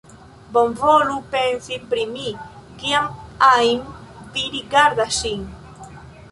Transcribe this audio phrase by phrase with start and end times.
[0.53, 2.25] Bonvolu pensi pri mi,
[2.81, 3.13] kiam
[3.51, 3.87] ajn
[4.35, 5.49] vi rigardas ŝin.